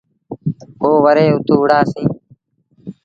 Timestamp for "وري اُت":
1.03-1.47